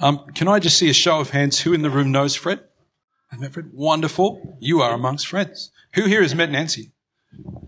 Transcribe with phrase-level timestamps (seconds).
[0.00, 1.60] Um, can I just see a show of hands?
[1.60, 2.60] Who in the room knows Fred?
[3.28, 3.70] Has met Fred?
[3.72, 4.56] Wonderful.
[4.60, 5.70] You are amongst friends.
[5.94, 6.92] Who here has met Nancy?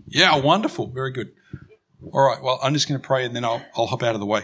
[0.07, 0.87] Yeah, wonderful.
[0.87, 1.31] Very good.
[2.11, 2.41] All right.
[2.41, 4.43] Well, I'm just going to pray and then I'll, I'll hop out of the way.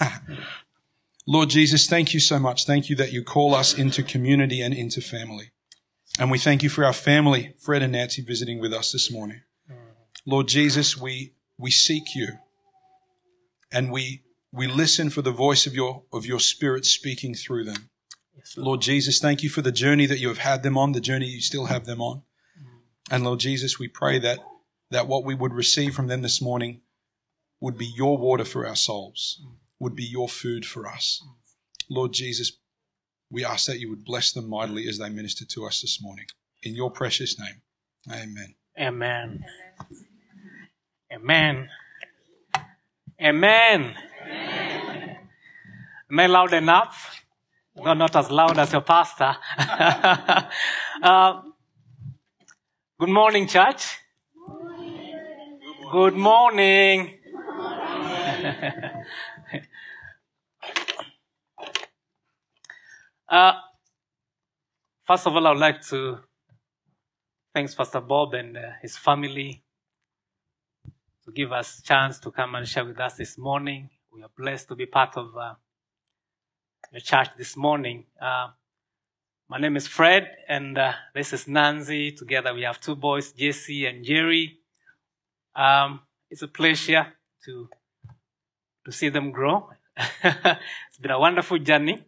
[1.26, 2.66] Lord Jesus, thank you so much.
[2.66, 5.50] Thank you that you call us into community and into family.
[6.18, 9.42] And we thank you for our family, Fred and Nancy, visiting with us this morning.
[10.24, 12.28] Lord Jesus, we, we seek you
[13.72, 14.22] and we,
[14.56, 17.90] we listen for the voice of your, of your spirit speaking through them.
[18.34, 18.66] Yes, Lord.
[18.66, 21.26] Lord Jesus, thank you for the journey that you have had them on, the journey
[21.26, 22.22] you still have them on.
[22.58, 23.14] Mm.
[23.14, 24.38] And Lord Jesus, we pray that,
[24.90, 26.80] that what we would receive from them this morning
[27.60, 29.52] would be your water for our souls, mm.
[29.78, 31.22] would be your food for us.
[31.22, 31.34] Mm.
[31.90, 32.52] Lord Jesus,
[33.30, 36.26] we ask that you would bless them mightily as they minister to us this morning.
[36.62, 37.60] In your precious name,
[38.10, 38.54] amen.
[38.80, 39.44] Amen.
[41.12, 41.12] Amen.
[41.12, 41.68] Amen.
[43.20, 43.96] Amen.
[46.08, 47.20] Am I loud enough?
[47.74, 49.36] No, not as loud as your pastor.
[51.02, 51.42] uh,
[53.00, 53.98] good morning, church.
[55.90, 57.18] Good morning.
[63.28, 63.52] uh,
[65.04, 66.20] first of all, I would like to
[67.52, 69.64] thank Pastor Bob and uh, his family
[71.24, 73.90] to give us chance to come and share with us this morning.
[74.12, 75.36] We are blessed to be part of
[76.92, 78.04] the church this morning.
[78.20, 78.48] Uh,
[79.48, 82.12] my name is Fred, and uh, this is Nancy.
[82.12, 84.58] Together we have two boys, Jesse and Jerry.
[85.54, 87.06] Um, it's a pleasure
[87.44, 87.68] to
[88.84, 89.70] to see them grow.
[90.22, 92.04] it's been a wonderful journey.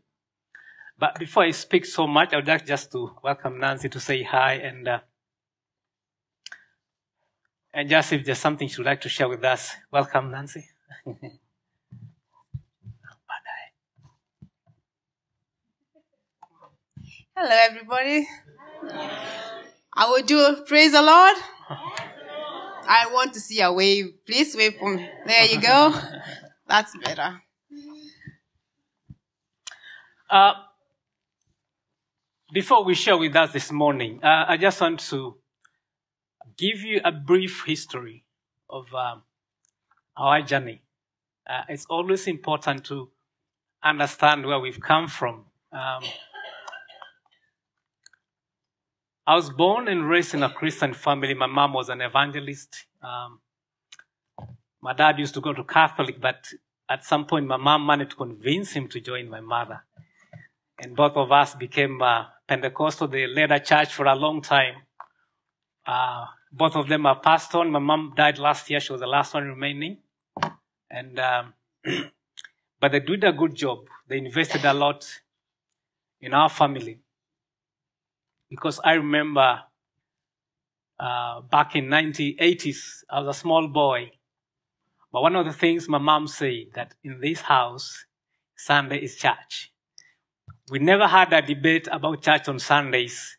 [0.98, 4.22] But before I speak so much, I would like just to welcome Nancy to say
[4.22, 5.00] hi and uh,
[7.72, 10.66] and just if there's something she'd like to share with us, welcome, Nancy.
[17.40, 18.26] Hello, everybody.
[19.94, 21.36] I will do praise the Lord.
[22.88, 24.06] I want to see a wave.
[24.26, 25.08] Please wave for me.
[25.24, 25.94] There you go.
[26.66, 27.40] That's better.
[30.28, 30.54] Uh,
[32.52, 35.36] before we share with us this morning, uh, I just want to
[36.56, 38.24] give you a brief history
[38.68, 39.22] of um,
[40.16, 40.82] our journey.
[41.48, 43.10] Uh, it's always important to
[43.84, 45.44] understand where we've come from.
[45.70, 46.02] Um,
[49.28, 51.34] I was born and raised in a Christian family.
[51.34, 52.86] My mom was an evangelist.
[53.02, 53.40] Um,
[54.80, 56.50] my dad used to go to Catholic, but
[56.88, 59.84] at some point, my mom managed to convince him to join my mother.
[60.78, 63.08] And both of us became uh, Pentecostal.
[63.08, 64.76] They led a church for a long time.
[65.86, 67.70] Uh, both of them are passed on.
[67.70, 68.80] My mom died last year.
[68.80, 69.98] She was the last one remaining.
[70.90, 71.52] And, um,
[72.80, 73.80] but they did a good job.
[74.08, 75.06] They invested a lot
[76.18, 77.00] in our family.
[78.50, 79.60] Because I remember
[80.98, 84.10] uh, back in 1980s, I was a small boy.
[85.12, 88.04] But one of the things my mom said that in this house,
[88.56, 89.72] Sunday is church.
[90.70, 93.38] We never had a debate about church on Sundays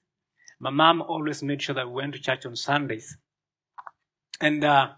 [0.59, 3.17] my mom always made sure that we went to church on Sundays.
[4.41, 4.89] And uh,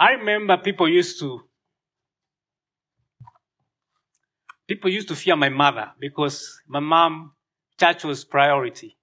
[0.00, 1.42] I remember people used to
[4.66, 7.32] people used to fear my mother because my mom
[7.78, 8.97] church was priority,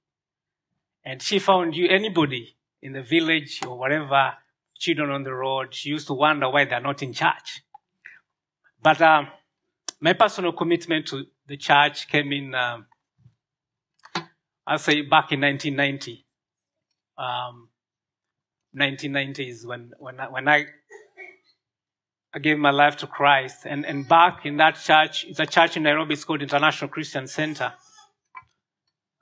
[1.05, 4.33] and she found you anybody in the village or whatever
[4.77, 5.73] children on the road.
[5.73, 7.61] She used to wonder why they're not in church.
[8.81, 9.27] But um,
[9.99, 12.55] my personal commitment to the church came in.
[12.55, 12.87] Um,
[14.67, 16.25] I say back in 1990.
[17.17, 17.69] Um,
[18.73, 20.65] 1990 is when when I, when I,
[22.33, 25.77] I gave my life to Christ, and and back in that church, it's a church
[25.77, 26.13] in Nairobi.
[26.13, 27.73] It's called International Christian Center.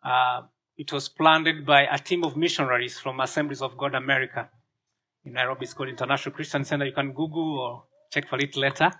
[0.03, 0.43] Uh,
[0.77, 4.49] it was planted by a team of missionaries from Assemblies of God America
[5.23, 5.65] in Nairobi.
[5.65, 6.85] It's called International Christian Center.
[6.85, 8.91] You can Google or check for it later.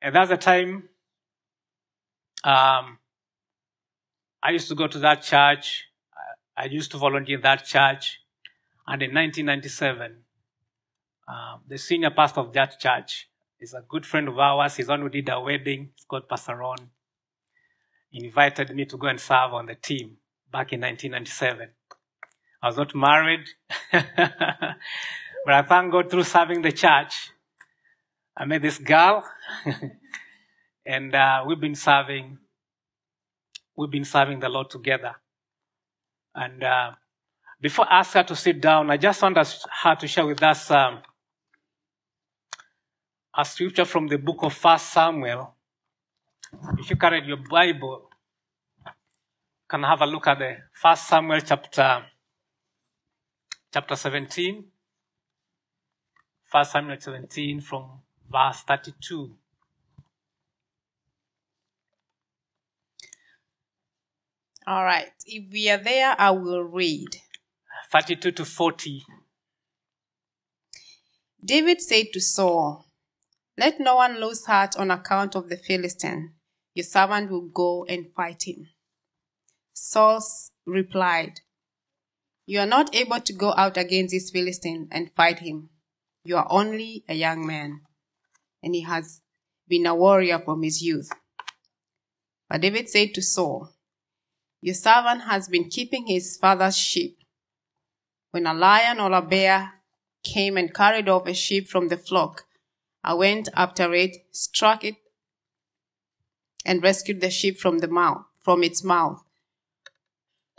[0.00, 0.88] And that's the time
[2.44, 2.98] um,
[4.42, 5.84] I used to go to that church.
[6.56, 8.20] I used to volunteer in that church.
[8.86, 10.16] And in 1997,
[11.28, 13.28] um, the senior pastor of that church
[13.60, 14.76] is a good friend of ours.
[14.76, 15.90] He's one who did our wedding.
[15.94, 16.90] It's called Pastor Ron.
[18.10, 20.16] He invited me to go and serve on the team
[20.52, 21.70] back in 1997.
[22.62, 23.48] I was not married,
[23.92, 24.04] but
[25.48, 27.30] I thank God through serving the church.
[28.36, 29.24] I met this girl,
[30.86, 32.38] and uh, we've been serving
[33.76, 35.16] we've been serving the Lord together.
[36.34, 36.92] And uh,
[37.60, 40.70] before I ask her to sit down, I just want her to share with us
[40.70, 41.00] um,
[43.36, 45.54] a scripture from the book of First Samuel,
[46.78, 48.10] if you carried your Bible,
[49.72, 52.04] can have a look at the First Samuel chapter
[53.72, 54.64] chapter 17.
[56.44, 59.34] First Samuel 17 from verse 32.
[64.66, 65.10] All right.
[65.24, 67.08] If we are there, I will read.
[67.90, 69.04] 32 to 40.
[71.42, 72.84] David said to Saul,
[73.56, 76.34] Let no one lose heart on account of the Philistine.
[76.74, 78.68] Your servant will go and fight him.
[79.74, 80.20] Saul
[80.66, 81.40] replied,
[82.46, 85.70] You are not able to go out against this Philistine and fight him.
[86.24, 87.80] You are only a young man,
[88.62, 89.20] and he has
[89.68, 91.10] been a warrior from his youth.
[92.48, 93.74] But David said to Saul,
[94.60, 97.18] Your servant has been keeping his father's sheep.
[98.30, 99.72] When a lion or a bear
[100.22, 102.44] came and carried off a sheep from the flock,
[103.02, 104.96] I went after it, struck it,
[106.64, 109.22] and rescued the sheep from the mouth, from its mouth.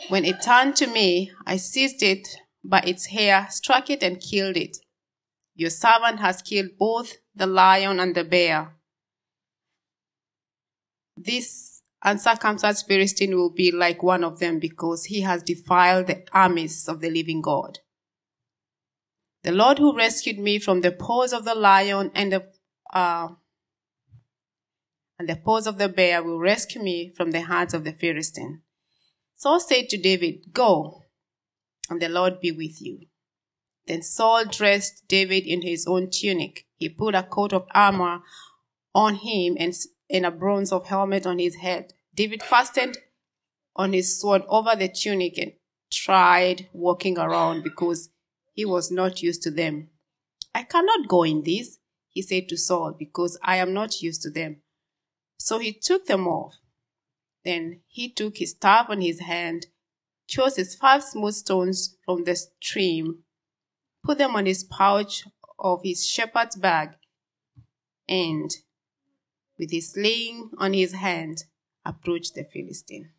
[0.09, 2.27] When it turned to me, I seized it
[2.63, 4.77] by its hair, struck it, and killed it.
[5.55, 8.75] Your servant has killed both the lion and the bear.
[11.15, 16.87] This uncircumcised Philistine will be like one of them because he has defiled the armies
[16.89, 17.79] of the living God.
[19.43, 22.47] The Lord who rescued me from the paws of the lion and the
[22.93, 23.29] uh,
[25.19, 28.61] and the paws of the bear will rescue me from the hands of the Philistine.
[29.43, 31.03] Saul said to David, Go,
[31.89, 32.99] and the Lord be with you.
[33.87, 36.65] Then Saul dressed David in his own tunic.
[36.77, 38.21] He put a coat of armor
[38.95, 39.73] on him and,
[40.09, 41.91] and a bronze of helmet on his head.
[42.15, 42.99] David fastened
[43.75, 45.51] on his sword over the tunic and
[45.91, 48.11] tried walking around because
[48.53, 49.89] he was not used to them.
[50.55, 54.29] I cannot go in this, he said to Saul, because I am not used to
[54.29, 54.61] them.
[55.37, 56.53] So he took them off.
[57.45, 59.67] Then he took his staff in his hand,
[60.27, 63.23] chose his five smooth stones from the stream,
[64.03, 65.23] put them on his pouch
[65.59, 66.91] of his shepherd's bag,
[68.07, 68.49] and
[69.57, 71.43] with his sling on his hand,
[71.85, 73.09] approached the Philistine.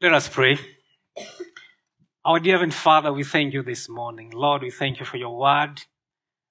[0.00, 0.58] Let us pray.
[2.24, 4.30] Our dear Heavenly Father, we thank you this morning.
[4.30, 5.82] Lord, we thank you for your word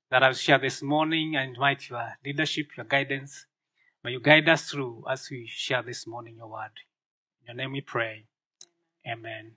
[0.10, 1.36] that I've shared this morning.
[1.36, 3.46] I invite your leadership, your guidance.
[4.06, 6.70] May you guide us through as we share this morning your word.
[7.42, 8.26] In your name we pray.
[9.12, 9.54] Amen.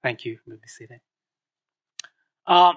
[0.00, 0.38] Thank you.
[0.46, 1.00] May be seated.
[2.46, 2.74] Uh,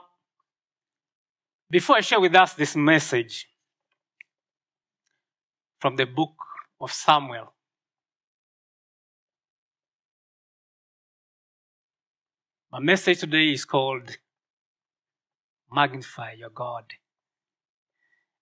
[1.70, 3.48] before I share with us this message
[5.80, 6.34] from the book
[6.82, 7.54] of Samuel,
[12.72, 14.18] my message today is called
[15.72, 16.86] Magnify Your God.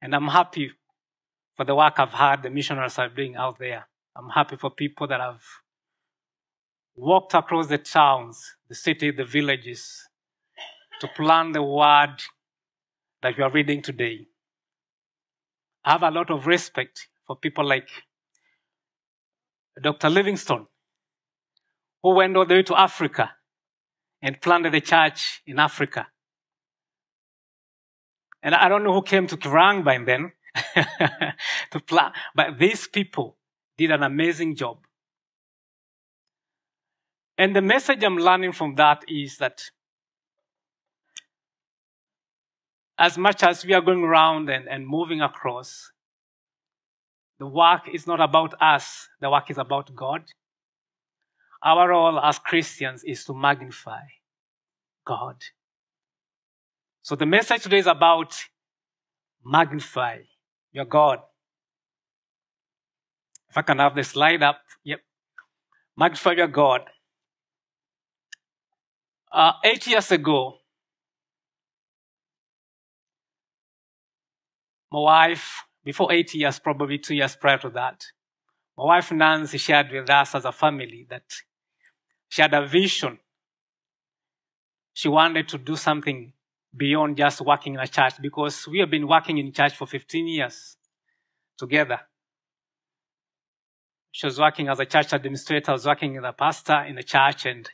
[0.02, 0.72] And I'm happy
[1.62, 3.88] for the work I've had, the missionaries are doing out there.
[4.16, 5.44] I'm happy for people that have
[6.96, 10.10] walked across the towns, the city, the villages,
[11.02, 12.16] to plan the word
[13.22, 14.26] that we are reading today.
[15.86, 17.90] I have a lot of respect for people like
[19.80, 20.10] Dr.
[20.10, 20.66] Livingstone,
[22.02, 23.34] who went all the way to Africa
[24.20, 26.08] and planted a church in Africa.
[28.42, 30.32] And I don't know who came to Kerang by then
[31.72, 33.38] to plan, but these people
[33.78, 34.78] did an amazing job.
[37.38, 39.72] And the message I'm learning from that is that
[43.00, 45.92] as much as we are going around and, and moving across,
[47.40, 50.24] the work is not about us, the work is about God.
[51.64, 54.04] Our role as Christians is to magnify
[55.06, 55.38] God.
[57.02, 58.36] So the message today is about
[59.44, 60.20] magnify
[60.72, 61.20] your God.
[63.50, 65.02] If I can have the slide up, yep.
[65.98, 66.82] Magnify your God.
[69.32, 70.58] Uh, eight years ago,
[74.92, 78.06] my wife, before eight years, probably two years prior to that,
[78.78, 81.24] my wife Nancy shared with us as a family that
[82.30, 83.20] she had a vision.
[84.94, 86.34] She wanted to do something
[86.76, 90.28] beyond just working in a church because we have been working in church for 15
[90.28, 90.78] years
[91.58, 92.00] together.
[94.12, 97.04] She was working as a church administrator, I was working as a pastor in the
[97.04, 97.70] church, and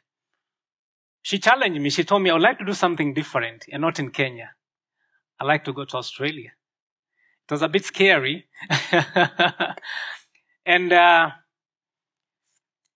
[1.21, 1.89] she challenged me.
[1.89, 4.51] She told me, I would like to do something different and not in Kenya.
[5.39, 6.51] I'd like to go to Australia.
[7.47, 8.45] It was a bit scary.
[10.65, 11.29] and uh,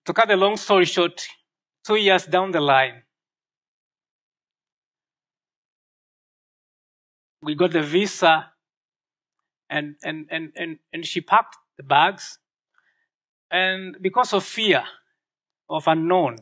[0.04, 1.26] to cut a long story short,
[1.84, 3.02] two years down the line,
[7.42, 8.52] we got the visa
[9.68, 12.38] and, and, and, and, and she packed the bags.
[13.50, 14.84] And because of fear
[15.68, 16.38] of unknown,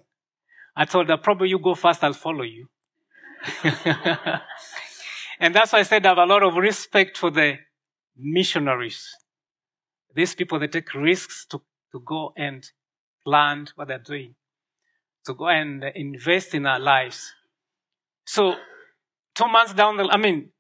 [0.77, 2.69] I told her, probably you go first, I'll follow you.
[5.41, 7.59] and that's why I said I have a lot of respect for the
[8.17, 9.09] missionaries.
[10.15, 12.69] These people, they take risks to, to go and
[13.25, 14.35] plan what they're doing,
[15.25, 17.33] to go and invest in our lives.
[18.27, 18.55] So,
[19.35, 20.51] two months down the, I mean,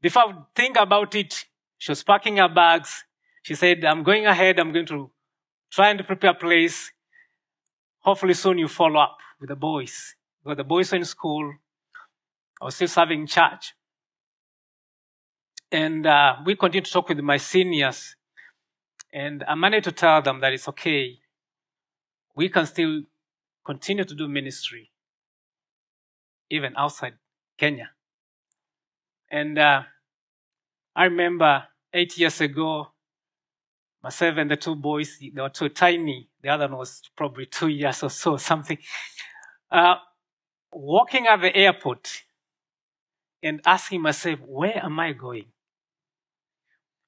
[0.00, 1.46] before I think about it,
[1.78, 3.04] she was packing her bags.
[3.42, 4.58] She said, I'm going ahead.
[4.58, 5.10] I'm going to
[5.70, 6.92] try and prepare a place.
[8.00, 10.14] Hopefully soon you follow up with the boys.
[10.42, 11.54] Because the boys were in school.
[12.60, 13.74] I was still serving church.
[15.70, 18.16] And uh, we continued to talk with my seniors.
[19.12, 21.18] And I managed to tell them that it's okay.
[22.34, 23.02] We can still
[23.64, 24.90] continue to do ministry,
[26.50, 27.14] even outside
[27.58, 27.90] Kenya.
[29.30, 29.82] And uh,
[30.94, 32.88] I remember eight years ago,
[34.02, 36.28] myself and the two boys, they were too tiny.
[36.42, 38.78] The other one was probably two years or so, something.
[39.70, 39.96] Uh,
[40.72, 42.22] walking at the airport
[43.42, 45.46] and asking myself, where am I going?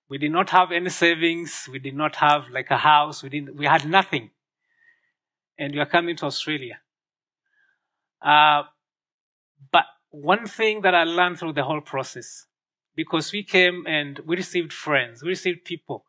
[0.09, 1.69] We did not have any savings.
[1.71, 3.23] We did not have like a house.
[3.23, 4.31] We didn't, we had nothing.
[5.59, 6.79] And we are coming to Australia.
[8.23, 8.63] Uh,
[9.71, 9.85] but
[10.23, 12.47] one thing that I learned through the whole process,
[12.97, 16.05] because we came and we received friends, we received people,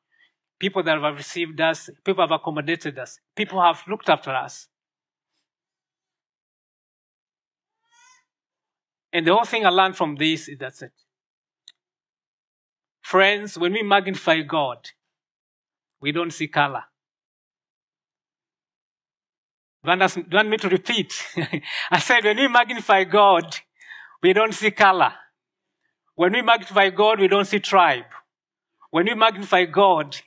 [0.60, 4.68] people that have received us, people have accommodated us, people have looked after us.
[9.12, 10.94] And the whole thing I learned from this is that's it.
[13.02, 14.90] Friends, when we magnify God,
[16.02, 16.84] we don't see color.
[19.84, 21.14] Do you want me to repeat?
[21.92, 23.56] I said, when we magnify God,
[24.22, 25.14] we don't see color.
[26.16, 28.06] When we magnify God, we don't see tribe.
[28.92, 30.18] When we magnify God,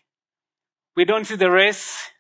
[0.97, 2.11] we don't see the race.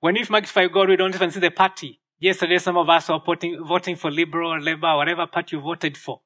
[0.00, 2.00] When we magnify God, we don't even see the party.
[2.18, 5.96] Yesterday, some of us were voting, voting for Liberal or Labour, whatever party you voted
[5.96, 6.20] for.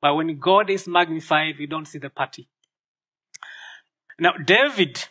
[0.00, 2.48] But when God is magnified, we don't see the party.
[4.18, 5.08] Now, David,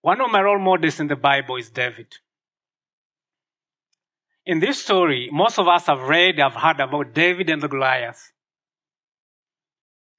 [0.00, 2.16] one of my role models in the Bible is David.
[4.48, 8.32] In this story, most of us have read, have heard about David and the Goliath.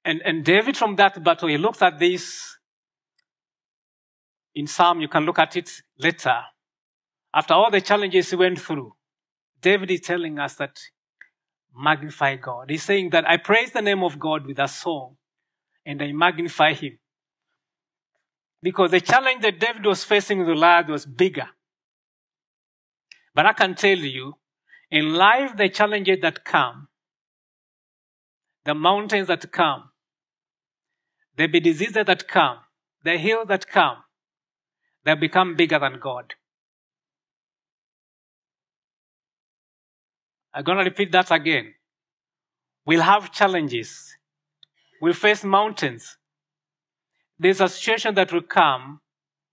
[0.04, 2.56] And, and David from that battle, he looks at this
[4.54, 5.68] in Psalm, you can look at it
[5.98, 6.42] later.
[7.34, 8.94] After all the challenges he went through,
[9.60, 10.78] David is telling us that
[11.76, 12.70] magnify God.
[12.70, 15.16] He's saying that I praise the name of God with a song
[15.84, 17.00] and I magnify him.
[18.62, 21.48] Because the challenge that David was facing with the Goliath was bigger.
[23.34, 24.34] But I can tell you,
[24.90, 26.88] in life, the challenges that come,
[28.64, 29.90] the mountains that come,
[31.36, 32.58] the diseases that come,
[33.04, 33.98] the hills that come,
[35.04, 36.34] they become bigger than God.
[40.52, 41.74] I'm going to repeat that again.
[42.84, 44.16] We'll have challenges.
[45.00, 46.18] We'll face mountains.
[47.38, 49.00] There's a situation that will come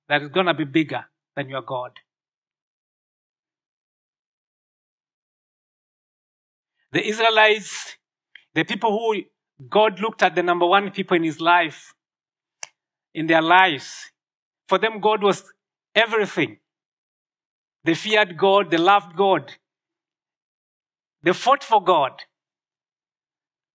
[0.10, 1.06] that is going to be bigger
[1.36, 1.92] than your God.
[6.92, 7.98] The Israelites,
[8.54, 9.24] the people who
[9.70, 11.94] God looked at the number one people in his life,
[13.14, 14.12] in their lives,
[14.68, 15.44] for them, God was
[15.96, 16.58] everything.
[17.84, 19.54] They feared God, they loved God,
[21.24, 22.12] they fought for God.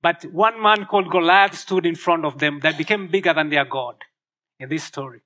[0.02, 3.64] But one man called Goliath stood in front of them that became bigger than their
[3.64, 3.96] God
[4.58, 5.20] in this story.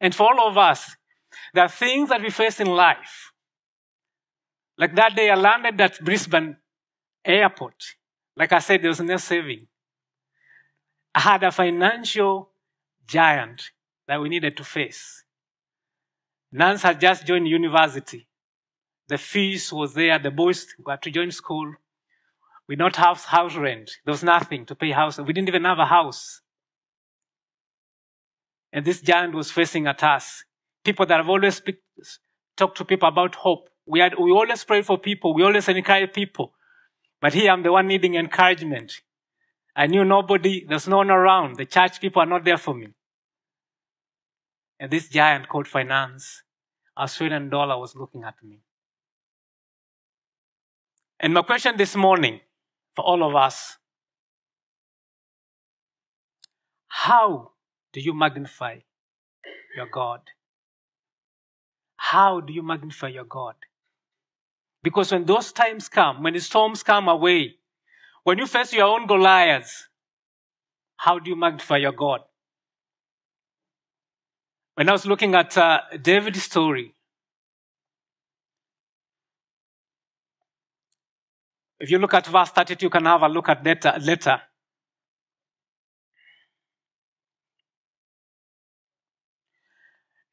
[0.00, 0.96] And for all of us,
[1.54, 3.31] there are things that we face in life.
[4.78, 6.56] Like that day I landed at Brisbane
[7.24, 7.96] airport.
[8.36, 9.66] Like I said, there was no saving.
[11.14, 12.50] I had a financial
[13.06, 13.70] giant
[14.08, 15.24] that we needed to face.
[16.50, 18.28] Nance had just joined university.
[19.08, 20.18] The fees was there.
[20.18, 21.74] The boys got to join school.
[22.68, 23.90] We don't have house rent.
[24.04, 25.18] There was nothing to pay house.
[25.18, 26.40] We didn't even have a house.
[28.72, 30.44] And this giant was facing at us.
[30.84, 31.76] People that have always speak,
[32.56, 33.68] talked to people about hope.
[33.86, 35.34] We had, we always pray for people.
[35.34, 36.52] We always encourage people.
[37.20, 39.00] But here I'm the one needing encouragement.
[39.74, 41.56] I knew nobody, there's no one around.
[41.56, 42.88] The church people are not there for me.
[44.78, 46.42] And this giant called finance,
[46.96, 48.60] Australian dollar was looking at me.
[51.20, 52.40] And my question this morning
[52.96, 53.78] for all of us,
[56.88, 57.52] how
[57.92, 58.78] do you magnify
[59.76, 60.20] your God?
[61.96, 63.54] How do you magnify your God?
[64.82, 67.56] Because when those times come, when the storms come away,
[68.24, 69.88] when you face your own Goliaths,
[70.96, 72.20] how do you magnify your God?
[74.74, 76.94] when I was looking at uh, David's story,
[81.78, 84.40] if you look at verse 32, you can have a look at that later.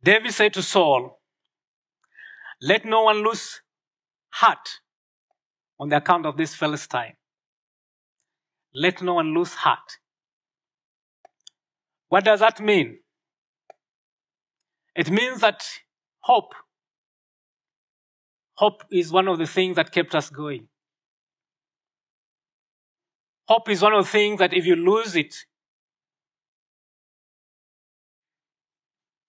[0.01, 1.19] David said to Saul,
[2.61, 3.61] Let no one lose
[4.29, 4.79] heart
[5.79, 7.13] on the account of this Philistine.
[8.73, 9.97] Let no one lose heart.
[12.09, 12.99] What does that mean?
[14.95, 15.63] It means that
[16.21, 16.53] hope,
[18.55, 20.67] hope is one of the things that kept us going.
[23.47, 25.33] Hope is one of the things that if you lose it,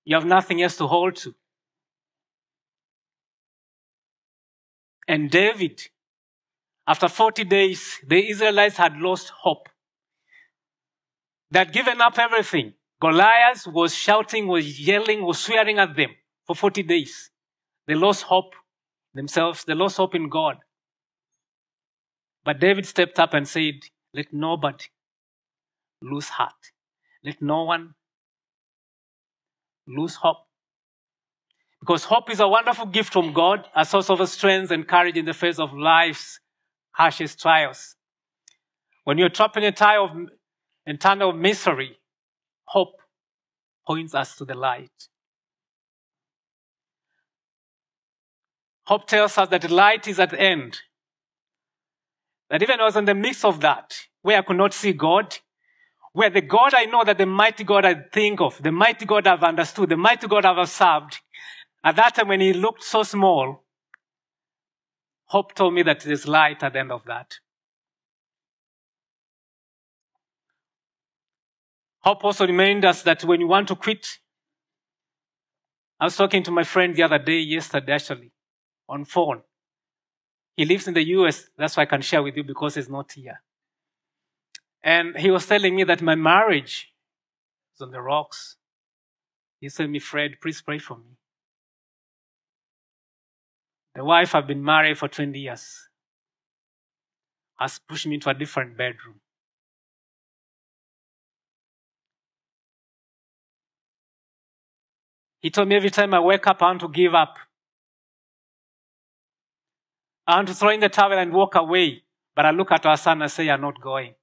[0.04, 1.35] you have nothing else to hold to.
[5.09, 5.83] And David,
[6.87, 9.69] after 40 days, the Israelites had lost hope.
[11.50, 12.75] They had given up everything.
[13.00, 16.11] Goliath was shouting, was yelling, was swearing at them
[16.47, 17.30] for 40 days.
[17.87, 18.54] They lost hope
[19.14, 19.64] themselves.
[19.64, 20.59] They lost hope in God.
[22.45, 23.75] But David stepped up and said,
[24.14, 24.85] Let nobody
[26.02, 26.73] lose heart.
[27.25, 27.95] Let no one
[29.87, 30.50] lose hope.
[31.80, 35.25] Because hope is a wonderful gift from God, a source of strength and courage in
[35.25, 36.38] the face of life's
[36.92, 37.96] harshest trials.
[39.04, 40.10] When you're trapped in a time of,
[40.87, 41.96] in time of misery,
[42.64, 42.92] hope
[43.87, 45.08] points us to the light.
[48.84, 50.80] Hope tells us that the light is at the end.
[52.50, 55.38] That even I was in the midst of that, where I could not see God,
[56.12, 59.26] where the God I know that the mighty God I think of, the mighty God
[59.26, 61.20] I've understood, the mighty God I've served,
[61.82, 63.64] at that time when he looked so small,
[65.26, 67.38] hope told me that there's light at the end of that.
[72.00, 74.18] Hope also reminded us that when you want to quit,
[75.99, 78.32] I was talking to my friend the other day, yesterday actually,
[78.88, 79.43] on phone.
[80.56, 83.12] He lives in the US, that's why I can share with you because he's not
[83.12, 83.43] here.
[84.82, 86.93] And he was telling me that my marriage
[87.75, 88.56] is on the rocks.
[89.60, 91.20] He said me, Fred, please pray for me.
[93.94, 95.88] The wife I've been married for 20 years
[97.58, 99.20] has pushed me into a different bedroom.
[105.40, 107.36] He told me every time I wake up, I want to give up.
[110.26, 112.02] I want to throw in the towel and walk away.
[112.36, 114.14] But I look at our son and say, You're not going.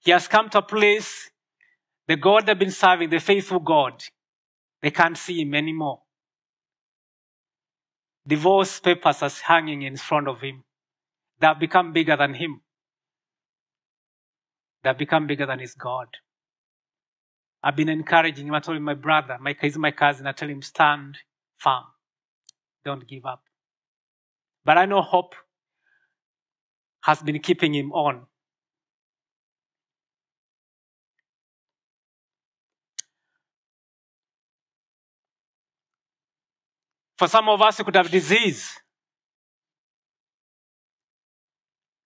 [0.00, 1.30] He has come to a place,
[2.06, 4.04] the God they've been serving, the faithful God,
[4.82, 6.02] they can't see him anymore.
[8.26, 10.64] Divorce papers are hanging in front of him.
[11.38, 12.62] They have become bigger than him.
[14.82, 16.08] They have become bigger than his God.
[17.62, 18.54] I've been encouraging him.
[18.54, 20.26] I told him, my brother, my, he's my cousin.
[20.26, 21.18] I tell him, stand
[21.56, 21.84] firm.
[22.84, 23.42] Don't give up.
[24.64, 25.34] But I know hope
[27.02, 28.26] has been keeping him on.
[37.16, 38.70] For some of us, it could have disease.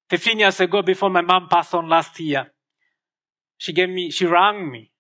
[0.09, 2.53] 15 years ago, before my mom passed on last year,
[3.57, 4.90] she gave me, she rang me.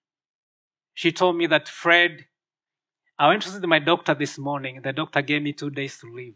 [0.94, 2.26] She told me that, Fred,
[3.18, 4.80] I went to see my doctor this morning.
[4.82, 6.34] The doctor gave me two days to live.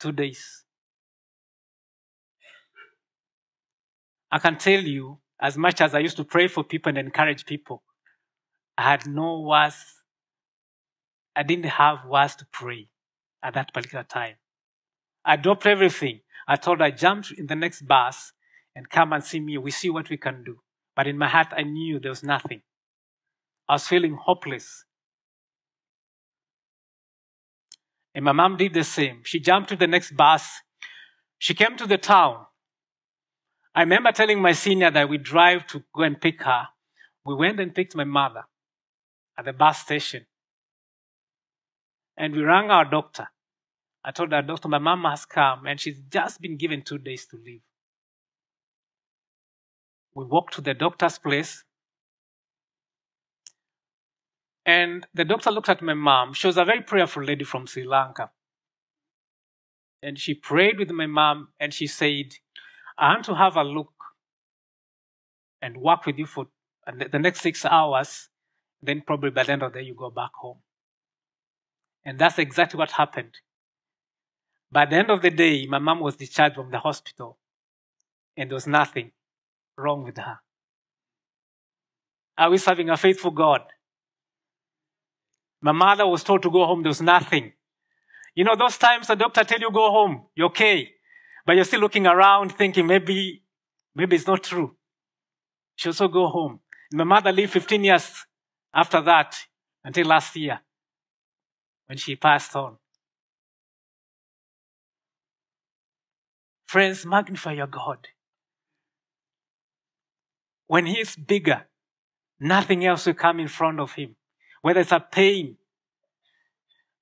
[0.00, 0.64] Two days.
[4.30, 7.46] I can tell you, as much as I used to pray for people and encourage
[7.46, 7.82] people,
[8.76, 9.97] I had no words
[11.38, 12.88] I didn't have words to pray
[13.44, 14.34] at that particular time.
[15.24, 16.22] I dropped everything.
[16.48, 18.32] I told her, I jumped in the next bus
[18.74, 19.56] and come and see me.
[19.56, 20.58] We see what we can do.
[20.96, 22.62] But in my heart, I knew there was nothing.
[23.68, 24.84] I was feeling hopeless.
[28.16, 29.20] And my mom did the same.
[29.22, 30.44] She jumped to the next bus.
[31.38, 32.46] She came to the town.
[33.76, 36.66] I remember telling my senior that we drive to go and pick her.
[37.24, 38.42] We went and picked my mother
[39.38, 40.26] at the bus station.
[42.18, 43.28] And we rang our doctor.
[44.04, 47.26] I told our doctor, my mom has come and she's just been given two days
[47.26, 47.60] to live.
[50.14, 51.64] We walked to the doctor's place.
[54.66, 56.34] And the doctor looked at my mom.
[56.34, 58.30] She was a very prayerful lady from Sri Lanka.
[60.02, 62.34] And she prayed with my mom and she said,
[62.98, 63.92] I want to have a look
[65.62, 66.46] and work with you for
[66.86, 68.28] the next six hours.
[68.82, 70.58] Then probably by the end of the day, you go back home.
[72.04, 73.34] And that's exactly what happened.
[74.70, 77.38] By the end of the day, my mom was discharged from the hospital,
[78.36, 79.12] and there was nothing
[79.76, 80.38] wrong with her.
[82.36, 83.62] Are we serving a faithful God?
[85.60, 86.82] My mother was told to go home.
[86.82, 87.52] There was nothing.
[88.34, 90.90] You know, those times the doctor tell you go home, you're okay.
[91.44, 93.42] But you're still looking around thinking maybe,
[93.94, 94.76] maybe it's not true.
[95.74, 96.60] She also go home.
[96.92, 98.26] My mother lived 15 years
[98.72, 99.34] after that
[99.82, 100.60] until last year
[101.88, 102.76] when she passed on.
[106.66, 108.08] Friends, magnify your God.
[110.66, 111.66] When He is bigger,
[112.38, 114.16] nothing else will come in front of Him.
[114.60, 115.56] Whether it's a pain,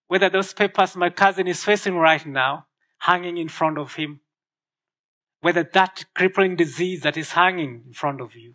[0.08, 2.66] whether those papers my cousin is facing right now,
[2.98, 4.20] hanging in front of him,
[5.40, 8.54] whether that crippling disease that is hanging in front of you.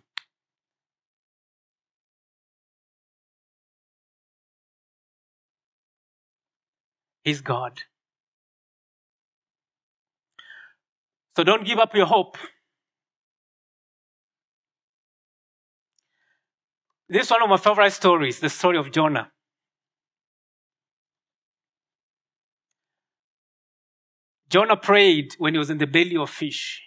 [7.22, 7.82] He's God.
[11.36, 12.36] So don't give up your hope.
[17.08, 19.30] This is one of my favorite stories, the story of Jonah.
[24.48, 26.82] Jonah prayed when he was in the belly of fish,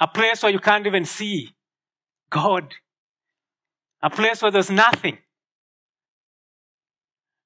[0.00, 1.50] a place where you can't even see
[2.30, 2.74] God,
[4.02, 5.18] a place where there's nothing.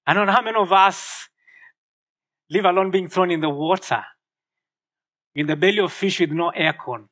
[0.06, 1.28] I don't know how many of us
[2.50, 4.04] live alone being thrown in the water
[5.35, 7.09] in the belly of fish with no aircon,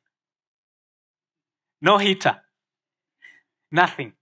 [1.81, 2.41] no heater,
[3.71, 4.13] nothing.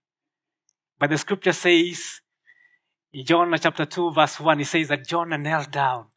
[0.99, 2.21] But the scripture says
[3.13, 6.07] in John chapter 2, verse 1, it says that Jonah knelt down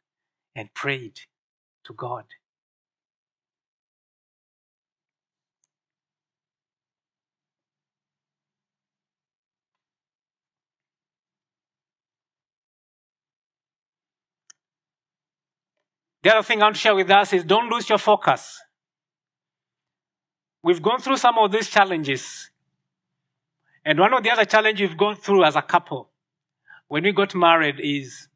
[0.55, 1.21] and prayed
[1.85, 2.25] to God.
[16.23, 18.59] The other thing I want to share with us is don't lose your focus.
[20.63, 22.49] We've gone through some of these challenges.
[23.85, 26.09] And one of the other challenges we've gone through as a couple
[26.87, 28.27] when we got married is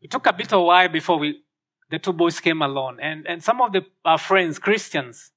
[0.00, 1.42] it took a bit of while before we,
[1.90, 2.98] the two boys came along.
[3.00, 5.32] And, and some of the, our friends, Christians,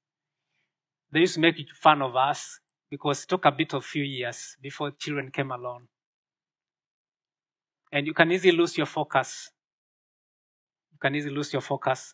[1.12, 4.56] they used to make fun of us because it took a bit of few years
[4.60, 5.88] before children came along
[7.94, 9.50] and you can easily lose your focus.
[10.92, 12.12] You can easily lose your focus.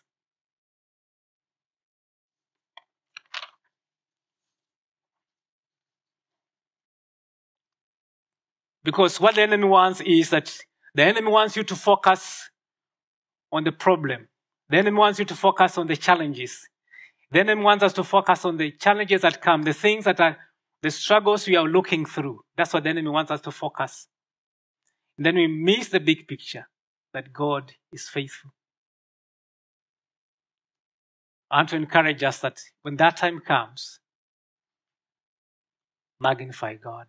[8.83, 10.55] Because what the enemy wants is that
[10.93, 12.51] the enemy wants you to focus
[13.51, 14.27] on the problem.
[14.69, 16.67] The enemy wants you to focus on the challenges.
[17.31, 20.37] The enemy wants us to focus on the challenges that come, the things that are
[20.83, 22.41] the struggles we are looking through.
[22.55, 24.07] That's what the enemy wants us to focus.
[25.23, 26.67] Then we miss the big picture
[27.13, 28.51] that God is faithful.
[31.51, 33.99] I want to encourage us that when that time comes,
[36.19, 37.05] magnify God.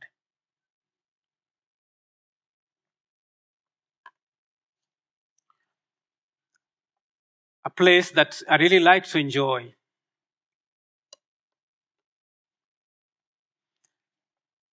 [7.65, 9.73] A place that I really like to enjoy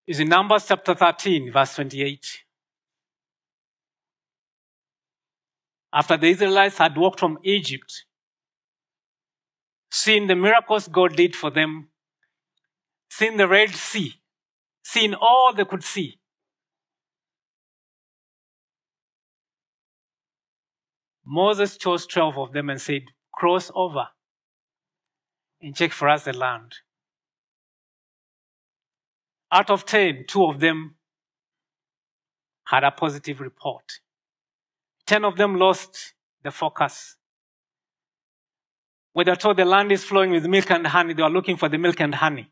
[0.08, 2.44] is in Numbers chapter 13, verse 28.
[5.94, 8.06] After the Israelites had walked from Egypt,
[9.92, 11.90] seeing the miracles God did for them,
[13.10, 14.14] seeing the Red Sea,
[14.84, 16.20] seeing all they could see.
[21.26, 24.08] Moses chose 12 of them and said, Cross over
[25.62, 26.74] and check for us the land.
[29.52, 30.96] Out of 10, two of them
[32.66, 34.00] had a positive report.
[35.10, 37.16] Ten of them lost the focus.
[39.14, 41.58] When they were told the land is flowing with milk and honey, they were looking
[41.58, 42.52] for the milk and honey.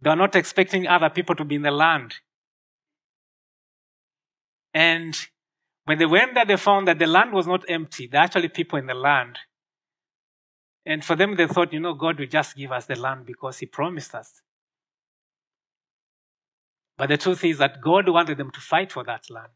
[0.00, 2.14] They were not expecting other people to be in the land.
[4.72, 5.14] And
[5.84, 8.06] when they went there, they found that the land was not empty.
[8.06, 9.36] There are actually people in the land.
[10.86, 13.58] And for them, they thought, you know, God will just give us the land because
[13.58, 14.40] He promised us.
[16.96, 19.52] But the truth is that God wanted them to fight for that land.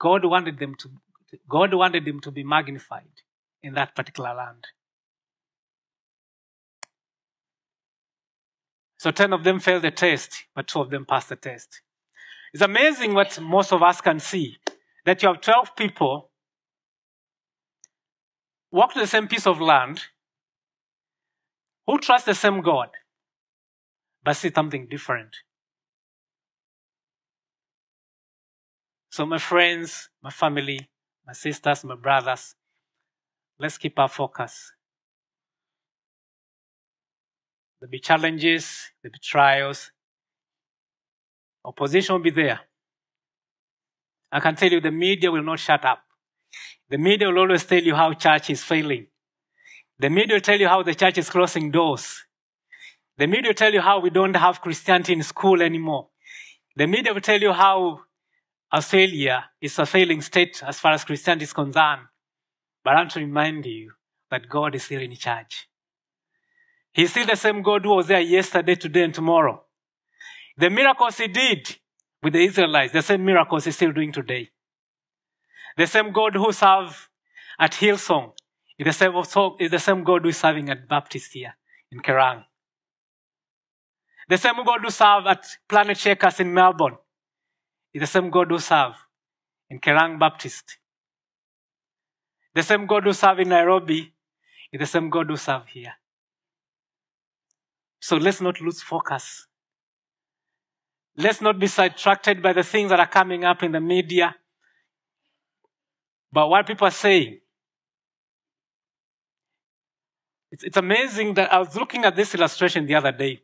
[0.00, 0.90] God wanted them to
[1.48, 3.22] God wanted them to be magnified
[3.62, 4.66] in that particular land.
[8.98, 11.82] So 10 of them failed the test, but two of them passed the test.
[12.52, 14.56] It's amazing what most of us can see
[15.04, 16.30] that you have 12 people
[18.72, 20.02] walk to the same piece of land
[21.86, 22.88] who trust the same God,
[24.24, 25.36] but see something different.
[29.20, 30.88] So, my friends, my family,
[31.26, 32.54] my sisters, my brothers,
[33.58, 34.72] let's keep our focus.
[37.78, 39.92] There'll be challenges, there'll be trials.
[41.62, 42.60] Opposition will be there.
[44.32, 46.02] I can tell you the media will not shut up.
[46.88, 49.08] The media will always tell you how church is failing.
[49.98, 52.24] The media will tell you how the church is closing doors.
[53.18, 56.08] The media will tell you how we don't have Christianity in school anymore.
[56.74, 58.04] The media will tell you how
[58.72, 62.02] Australia is a failing state as far as Christianity is concerned.
[62.84, 63.92] But I want to remind you
[64.30, 65.68] that God is still in charge.
[66.92, 69.64] He's still the same God who was there yesterday, today, and tomorrow.
[70.56, 71.76] The miracles he did
[72.22, 74.50] with the Israelites, the same miracles he's still doing today.
[75.76, 76.96] The same God who served
[77.58, 78.32] at Hillsong
[78.78, 79.12] is the same,
[79.58, 81.56] is the same God who is serving at Baptist here
[81.90, 82.44] in Kerang.
[84.28, 86.96] The same God who served at Planet Shakers in Melbourne
[87.92, 88.96] is the same God who served
[89.68, 90.78] in Kerang Baptist.
[92.54, 94.12] The same God who served in Nairobi
[94.72, 95.94] is the same God who served here.
[98.00, 99.46] So let's not lose focus.
[101.16, 104.34] Let's not be sidetracked by the things that are coming up in the media,
[106.32, 107.40] but what people are saying.
[110.52, 113.42] It's, it's amazing that I was looking at this illustration the other day.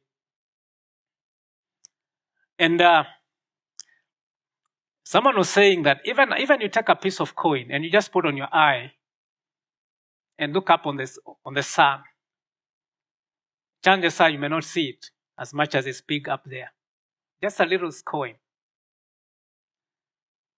[2.58, 3.04] And uh,
[5.06, 8.10] someone was saying that even, even you take a piece of coin and you just
[8.10, 8.90] put on your eye
[10.36, 12.00] and look up on, this, on the sun,
[13.84, 16.72] chances are you may not see it as much as it's big up there.
[17.40, 18.34] Just a little coin.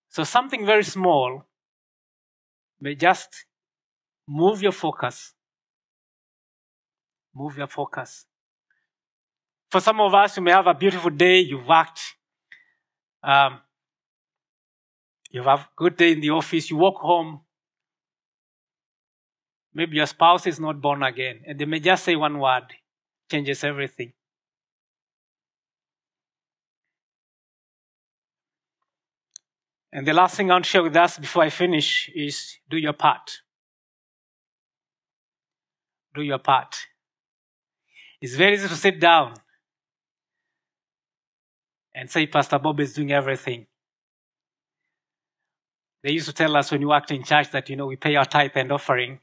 [0.08, 1.44] So something very small
[2.80, 3.44] may just
[4.26, 5.34] move your focus.
[7.34, 8.24] Move your focus.
[9.70, 12.00] For some of us, you may have a beautiful day, you've worked,
[13.22, 13.60] um,
[15.30, 17.40] you have a good day in the office, you walk home.
[19.74, 22.64] Maybe your spouse is not born again, and they may just say one word,
[23.30, 24.12] changes everything.
[29.92, 32.76] And the last thing I want to share with us before I finish is do
[32.76, 33.38] your part.
[36.14, 36.76] Do your part.
[38.20, 39.34] It's very easy to sit down
[41.94, 43.66] and say, Pastor Bob is doing everything.
[46.02, 48.14] They used to tell us when you worked in church that, you know, we pay
[48.16, 49.20] our tithe and offering.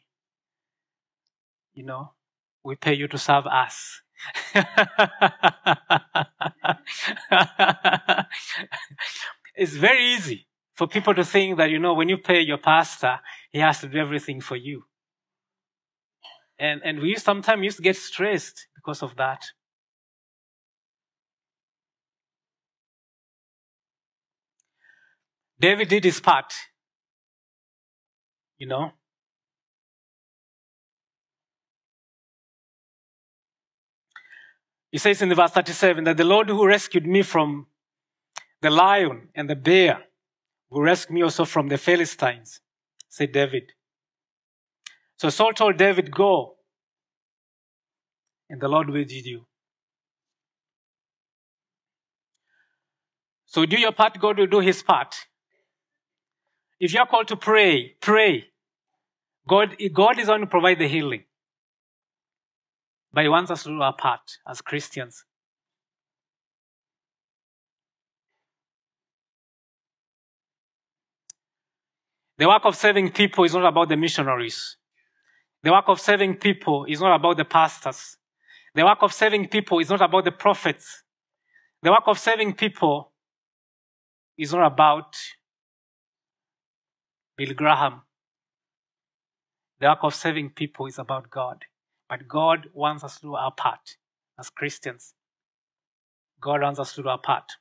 [1.74, 2.12] You know,
[2.64, 4.02] we pay you to serve us.
[9.56, 13.20] it's very easy for people to think that, you know, when you pay your pastor,
[13.52, 14.84] he has to do everything for you.
[16.58, 19.46] And, and we sometimes used to get stressed because of that.
[25.60, 26.54] David did his part.
[28.58, 28.92] You know?
[34.92, 37.68] He says in the verse 37 that the Lord who rescued me from
[38.62, 40.04] the lion and the bear
[40.70, 42.62] will rescue me also from the Philistines,
[43.10, 43.74] said David.
[45.18, 46.56] So Saul told David, Go,
[48.50, 49.46] and the Lord will lead you.
[53.46, 55.16] So do your part, God will do his part.
[56.80, 58.46] If you're called to pray, pray.
[59.48, 61.24] God, God is going to provide the healing.
[63.14, 65.24] But He wants us to do our part as Christians.
[72.38, 74.76] The work of saving people is not about the missionaries.
[75.64, 78.18] The work of saving people is not about the pastors.
[78.74, 81.04] The work of saving people is not about the prophets.
[81.82, 83.14] The work of saving people
[84.38, 85.16] is not about
[87.38, 88.02] Bill Graham.
[89.80, 91.66] The work of saving people is about God.
[92.10, 93.98] But God wants us to do our part
[94.40, 95.14] as Christians.
[96.40, 97.54] God wants us to do our part.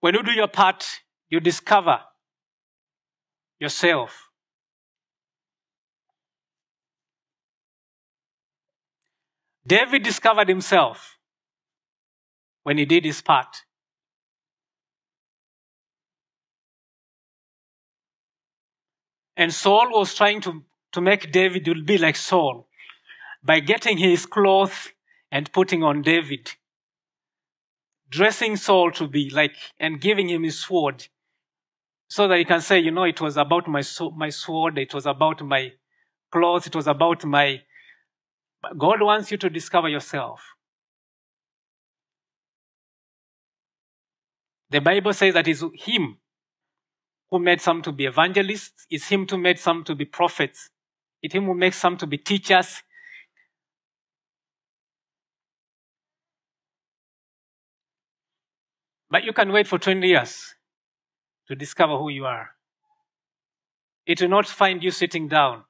[0.00, 0.84] When you do your part,
[1.30, 2.00] you discover
[3.60, 4.28] yourself.
[9.64, 11.18] David discovered himself
[12.64, 13.62] when he did his part.
[19.36, 22.66] And Saul was trying to, to make David be like Saul
[23.42, 24.90] by getting his clothes
[25.30, 26.52] and putting on David.
[28.08, 31.08] Dressing Saul to be like, and giving him his sword.
[32.08, 33.82] So that he can say, you know, it was about my,
[34.14, 35.72] my sword, it was about my
[36.30, 37.62] clothes, it was about my.
[38.76, 40.42] God wants you to discover yourself.
[44.70, 46.18] The Bible says that it's Him
[47.32, 50.68] who made some to be evangelists, is him who made some to be prophets,
[51.22, 52.82] It him who makes some to be teachers.
[59.10, 60.54] But you can wait for 20 years
[61.48, 62.50] to discover who you are.
[64.04, 65.64] It will not find you sitting down.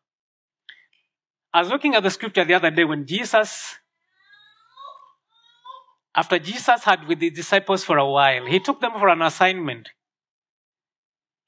[1.55, 3.77] I was looking at the scripture the other day when Jesus,
[6.12, 9.90] after Jesus had with the disciples for a while, he took them for an assignment.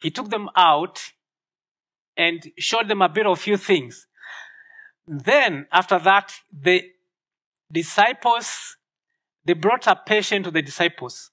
[0.05, 1.01] He took them out
[2.15, 4.07] and showed them a bit of few things.
[5.07, 6.83] Then, after that, the
[7.73, 8.77] disciples,
[9.47, 11.31] they brought a patient to the disciples.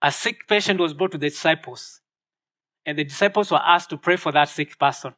[0.00, 2.00] A sick patient was brought to the disciples.
[2.86, 5.12] And the disciples were asked to pray for that sick person.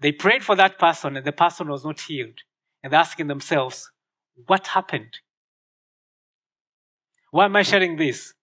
[0.00, 2.38] They prayed for that person and the person was not healed.
[2.82, 3.90] And they're asking themselves,
[4.46, 5.18] what happened?
[7.30, 8.34] Why am I sharing this?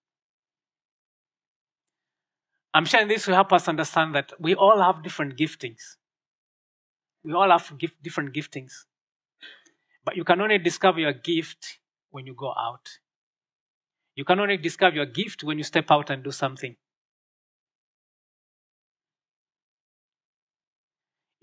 [2.74, 5.98] I'm sharing this to help us understand that we all have different giftings.
[7.24, 8.72] We all have gift, different giftings.
[10.06, 11.80] But you can only discover your gift
[12.12, 13.00] when you go out.
[14.16, 16.76] You can only discover your gift when you step out and do something.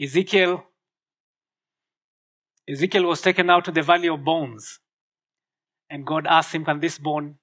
[0.00, 0.64] Ezekiel
[2.68, 4.80] Ezekiel was taken out to the valley of bones.
[5.90, 7.36] And God asked him, Can this bone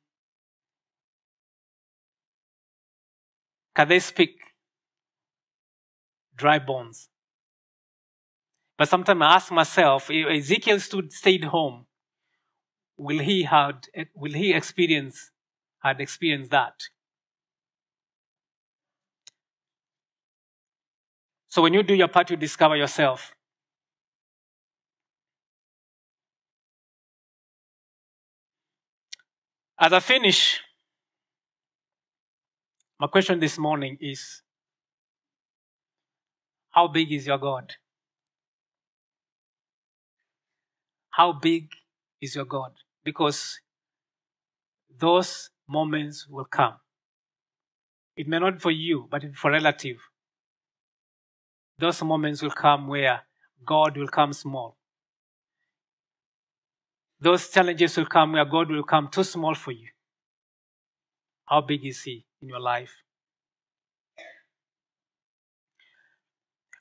[3.73, 4.37] can they speak?
[6.35, 7.09] Dry bones.
[8.77, 11.85] But sometimes I ask myself, if Ezekiel stood, stayed home,
[12.97, 15.31] will he had will he experience
[15.83, 16.73] had experienced that?
[21.47, 23.33] So when you do your part, you discover yourself.
[29.83, 30.59] As I finish,
[32.99, 34.43] my question this morning is
[36.69, 37.73] How big is your God?
[41.09, 41.71] How big
[42.21, 42.73] is your God?
[43.03, 43.59] Because
[44.99, 46.75] those moments will come.
[48.15, 49.97] It may not be for you, but for relative
[51.79, 53.21] those moments will come where
[53.65, 54.77] God will come small.
[57.21, 59.87] Those challenges will come where God will come too small for you.
[61.45, 62.91] How big is He in your life?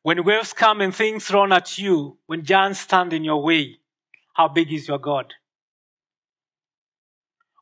[0.02, 3.76] When waves come and things thrown at you, when giants stand in your way,
[4.32, 5.34] how big is your God?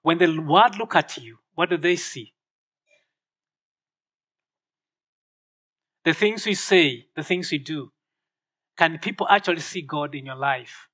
[0.03, 2.33] When the world look at you, what do they see?
[6.09, 7.93] the things we say, the things we do,
[8.79, 10.89] can people actually see God in your life?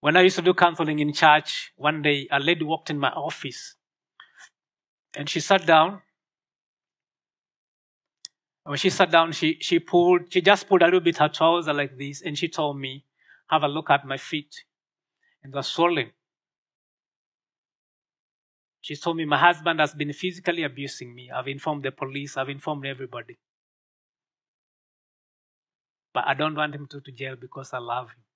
[0.00, 3.10] When I used to do counseling in church, one day a lady walked in my
[3.10, 3.76] office
[5.14, 6.00] and she sat down.
[8.64, 11.74] When she sat down, she, she pulled, she just pulled a little bit her trouser
[11.74, 13.04] like this and she told me,
[13.48, 14.64] have a look at my feet.
[15.42, 16.10] And were swollen.
[18.82, 21.30] She told me my husband has been physically abusing me.
[21.30, 23.38] I've informed the police, I've informed everybody.
[26.12, 28.29] But I don't want him to, to jail because I love him.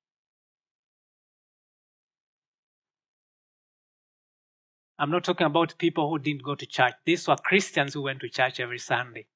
[4.99, 6.95] I'm not talking about people who didn't go to church.
[7.05, 9.27] These were Christians who went to church every Sunday.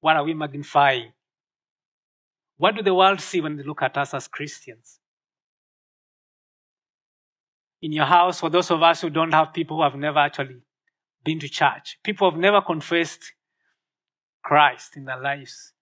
[0.00, 1.12] What are we magnifying?
[2.58, 4.98] What do the world see when they look at us as Christians?
[7.82, 10.56] in your house, for those of us who don't have people who have never actually
[11.24, 13.32] been to church, people have never confessed
[14.42, 15.72] Christ in their lives,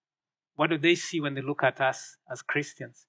[0.55, 3.05] what do they see when they look at us as Christians?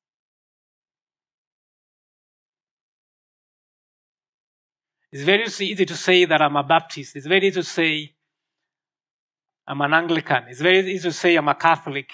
[5.17, 7.17] It's very easy to say that I'm a Baptist.
[7.17, 8.13] It's very easy to say
[9.67, 10.45] I'm an Anglican.
[10.51, 12.11] It's very easy to say I'm a Catholic.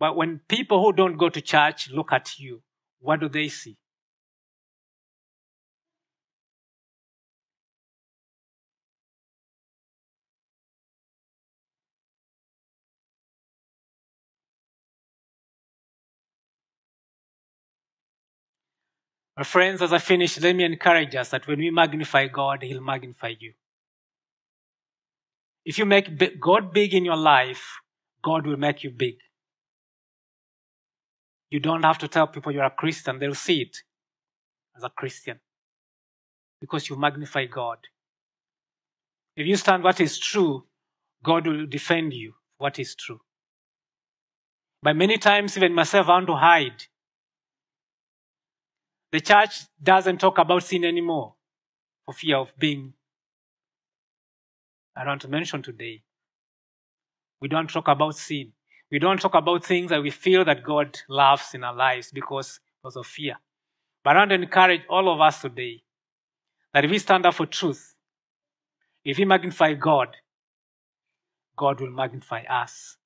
[0.00, 2.62] But when people who don't go to church look at you,
[2.98, 3.76] what do they see?
[19.36, 22.80] My friends, as I finish, let me encourage us that when we magnify God, He'll
[22.80, 23.54] magnify you.
[25.64, 26.08] If you make
[26.40, 27.80] God big in your life,
[28.22, 29.16] God will make you big.
[31.50, 33.78] You don't have to tell people you're a Christian, they'll see it
[34.76, 35.40] as a Christian
[36.60, 37.78] because you magnify God.
[39.36, 40.64] If you stand what is true,
[41.22, 43.20] God will defend you what is true.
[44.82, 46.84] But many times, even myself, I want to hide
[49.14, 51.34] The church doesn't talk about sin anymore
[52.04, 52.94] for fear of being,
[54.96, 56.02] I don't want to mention today.
[57.40, 58.50] We don't talk about sin.
[58.90, 62.58] We don't talk about things that we feel that God loves in our lives because,
[62.82, 63.36] because of fear.
[64.02, 65.84] But I want to encourage all of us today
[66.72, 67.94] that if we stand up for truth,
[69.04, 70.08] if we magnify God,
[71.56, 72.96] God will magnify us.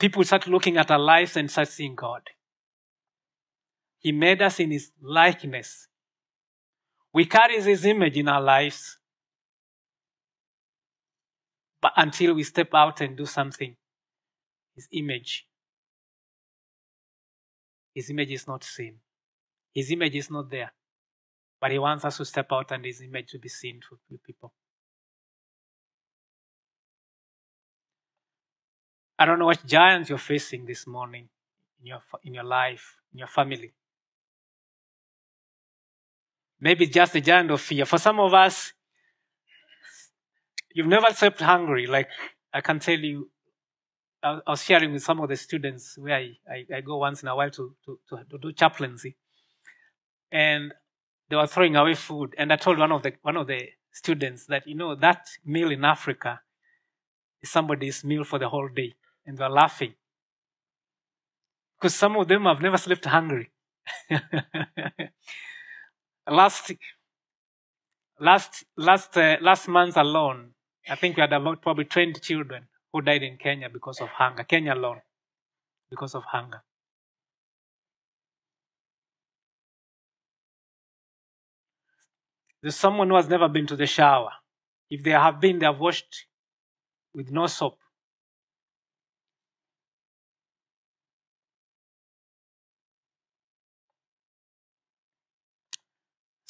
[0.00, 2.22] People start looking at our lives and start seeing God.
[4.00, 5.86] He made us in His likeness.
[7.12, 8.98] We carry His image in our lives.
[11.82, 13.76] But until we step out and do something,
[14.74, 15.46] His image,
[17.94, 18.96] His image is not seen.
[19.74, 20.72] His image is not there.
[21.60, 24.54] But He wants us to step out and His image to be seen for people.
[29.18, 31.28] I don't know what giants you're facing this morning
[31.80, 33.74] in your, in your life, in your family.
[36.60, 37.86] Maybe just a giant of fear.
[37.86, 38.72] For some of us,
[40.74, 41.86] you've never slept hungry.
[41.86, 42.08] Like
[42.52, 43.30] I can tell you,
[44.22, 47.28] I, was sharing with some of the students where I, I, I go once in
[47.28, 49.16] a while to, to, to, to do chaplaincy.
[50.30, 50.72] And
[51.28, 52.34] they were throwing away food.
[52.36, 55.70] And I told one of the, one of the students that, you know, that meal
[55.70, 56.40] in Africa
[57.42, 58.94] is somebody's meal for the whole day
[59.24, 59.94] and they're laughing.
[61.78, 63.50] Because some of them have never slept hungry.
[66.30, 66.72] last
[68.20, 70.52] last last uh, last month alone,
[70.88, 74.44] I think we had about probably 20 children who died in Kenya because of hunger.
[74.44, 75.00] Kenya alone,
[75.90, 76.62] because of hunger.
[82.62, 84.30] There's someone who has never been to the shower.
[84.90, 86.26] If they have been, they have washed
[87.14, 87.78] with no soap.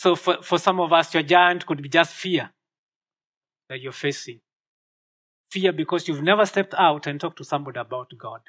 [0.01, 2.49] So for, for some of us, your giant could be just fear
[3.69, 4.41] that you're facing.
[5.51, 8.41] Fear because you've never stepped out and talked to somebody about God.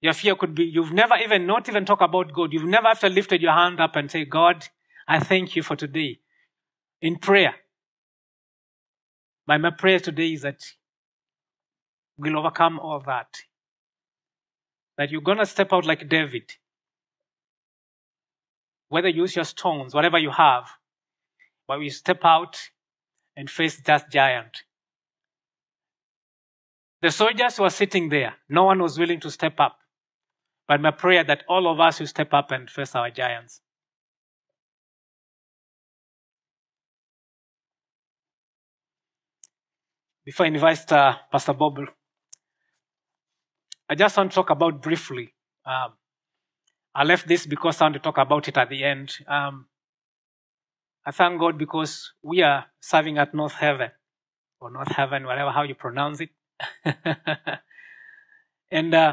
[0.00, 2.52] Your fear could be you've never even not even talk about God.
[2.52, 4.66] You've never after lifted your hand up and say, God,
[5.06, 6.18] I thank you for today.
[7.00, 7.54] In prayer.
[9.46, 10.64] My, my prayer today is that
[12.16, 13.36] we'll overcome all that.
[14.96, 16.54] That you're gonna step out like David
[18.88, 20.68] whether you use your stones, whatever you have,
[21.66, 22.58] but we step out
[23.36, 24.64] and face that giant.
[27.02, 28.34] The soldiers were sitting there.
[28.48, 29.78] No one was willing to step up.
[30.66, 33.60] But my prayer that all of us will step up and face our giants.
[40.24, 41.78] Before I invite uh, Pastor Bob,
[43.88, 45.32] I just want to talk about briefly
[45.64, 45.92] um,
[46.98, 49.18] I left this because I want to talk about it at the end.
[49.28, 49.66] Um,
[51.06, 53.92] I thank God because we are serving at North Heaven,
[54.60, 56.30] or North Heaven, whatever how you pronounce it.
[58.72, 59.12] and uh,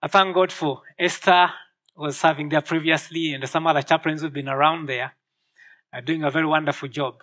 [0.00, 1.50] I thank God for Esther
[1.94, 5.12] was serving there previously, and some other chaplains who've been around there
[5.92, 7.16] are doing a very wonderful job.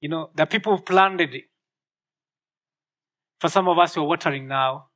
[0.00, 1.46] You know, the people who planted it.
[3.40, 4.90] For some of us who are watering now,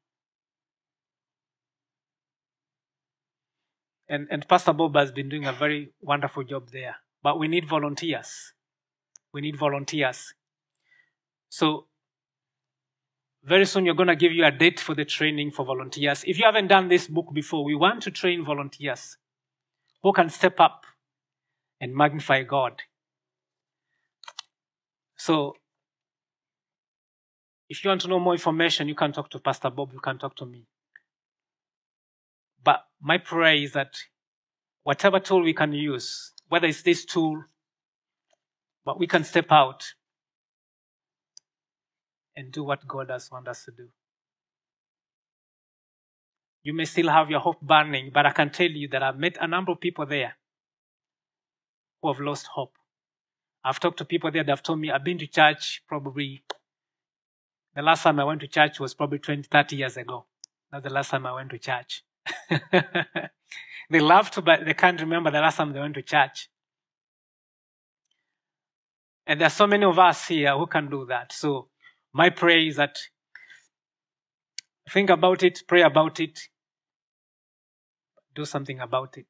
[4.13, 6.97] And, and Pastor Bob has been doing a very wonderful job there.
[7.23, 8.53] But we need volunteers.
[9.33, 10.35] We need volunteers.
[11.49, 11.87] So,
[13.43, 16.25] very soon you're going to give you a date for the training for volunteers.
[16.27, 19.17] If you haven't done this book before, we want to train volunteers
[20.03, 20.85] who can step up
[21.81, 22.83] and magnify God.
[25.17, 25.57] So,
[27.71, 30.19] if you want to know more information, you can talk to Pastor Bob, you can
[30.19, 30.67] talk to me.
[33.03, 33.97] My prayer is that
[34.85, 37.45] whatever tool we can use, whether it's this tool,
[38.85, 39.85] but we can step out
[42.37, 43.89] and do what God has wanted us to do.
[46.63, 49.37] You may still have your hope burning, but I can tell you that I've met
[49.41, 50.37] a number of people there
[52.01, 52.75] who have lost hope.
[53.65, 56.45] I've talked to people there that have told me I've been to church probably
[57.75, 60.27] the last time I went to church was probably 20, 30 years ago.
[60.71, 62.05] That's the last time I went to church.
[63.91, 66.49] they love to, but they can't remember the last time they went to church.
[69.27, 71.33] And there are so many of us here who can do that.
[71.33, 71.69] So
[72.13, 72.99] my prayer is that
[74.91, 76.39] think about it, pray about it,
[78.35, 79.27] do something about it.